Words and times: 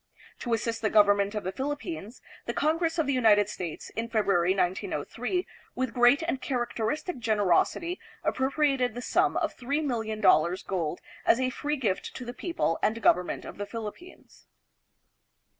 To 0.39 0.55
assist 0.55 0.81
the 0.81 0.89
gov 0.89 1.05
ernment 1.05 1.35
of 1.35 1.43
the 1.43 1.51
Philippines, 1.51 2.23
the 2.47 2.55
Congress 2.55 2.97
of 2.97 3.05
the 3.05 3.13
United 3.13 3.49
States 3.49 3.91
in 3.91 4.09
February, 4.09 4.55
1903, 4.55 5.45
with 5.75 5.93
great 5.93 6.23
and 6.23 6.41
characteristic 6.41 7.19
generosity 7.19 7.99
appropriated 8.23 8.95
the 8.95 9.03
sum 9.03 9.37
of 9.37 9.55
$3,000,000, 9.55 10.65
gold, 10.65 11.01
as 11.23 11.39
a 11.39 11.51
free 11.51 11.77
gift 11.77 12.15
to 12.15 12.25
the 12.25 12.33
people 12.33 12.79
and 12.81 12.99
government 12.99 13.45
of 13.45 13.59
the 13.59 13.67
Philippines. 13.67 14.47